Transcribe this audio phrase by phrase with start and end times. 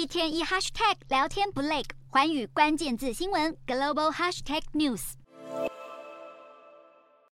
[0.00, 5.12] 一天一 hashtag 聊天不累，寰宇关键字新闻 global hashtag news。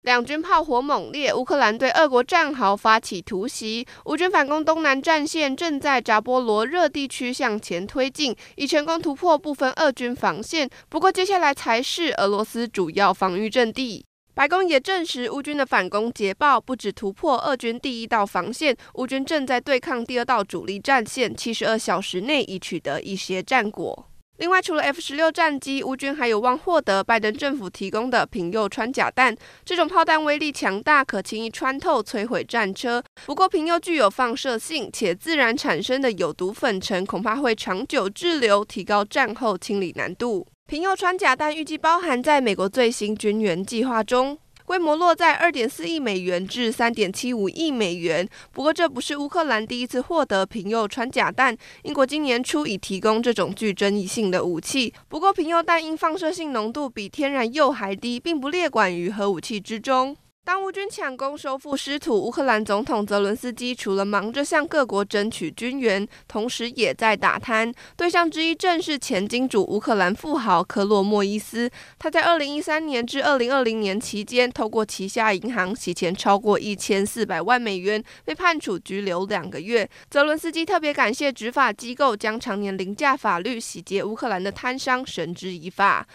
[0.03, 10.69] 两军炮火猛烈，乌克兰对俄国战壕发起突袭，乌军反攻东南战线正在扎波罗热地区向前推进，已成功突破部分俄军防线。
[10.91, 14.05] 不过，接下来才是俄罗斯主要防御阵地。
[14.39, 24.09] 白宫也证实，乌军的反攻捷报不止突破俄军第一道防线，乌军正在对抗第二道主力战线，七十二小时内已取得一些战果。
[24.37, 33.03] 另外，除了 F 十六战机，乌军还有望获得拜登政府提供的平诱穿甲弹，这种炮弹威力强大，可轻易穿透摧毁战车。
[33.27, 40.47] 不过，平诱具有放射性，且自然产生的有毒粉尘恐怕会长久滞留，提高战后清理难度。
[40.69, 44.37] 平诱穿甲弹预计包含在美国最新军援计划中，
[44.67, 48.29] 规模落在二点四亿美元至三点七五亿美元。
[48.53, 54.93] 不过，这不是乌克兰第一次获得平铀穿甲弹，英国今年初已提供这种具争议性的武器。
[55.09, 60.15] 不过，平铀弹因放射性浓度比天然铀还低，并不列管于核武器之中。
[60.49, 67.71] 当乌军抢攻收复失土，乌克兰总统泽伦斯基除了忙着向各国争取军援，同时也在打贪。
[67.99, 71.71] 对象之一正是前金主乌克兰富豪科洛莫伊斯。
[71.99, 79.87] 他在二零一三年至二零二零年期间，透过旗下银行洗钱超过一千四百万美元，被判处拘留两个月。
[80.09, 86.09] 泽伦斯基特别感谢执法机构将常年凌驾法律、洗劫乌克兰的贪商绳之以法。